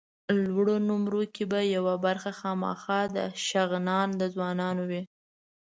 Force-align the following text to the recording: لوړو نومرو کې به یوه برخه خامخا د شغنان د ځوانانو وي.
لوړو 0.43 0.75
نومرو 0.87 1.23
کې 1.33 1.43
به 1.51 1.59
یوه 1.75 1.95
برخه 2.05 2.31
خامخا 2.39 2.99
د 3.15 3.17
شغنان 3.47 4.07
د 4.21 4.21
ځوانانو 4.33 4.83
وي. 4.89 5.03